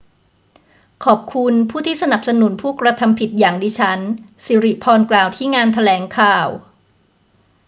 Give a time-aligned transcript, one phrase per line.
[1.05, 3.99] ขอบคุณผู้ที่สนับสนุนผู้กระทำผิดอย่างดิฉัน
[4.45, 6.47] ศิริพรกล่าวที่งานแถลงข่าว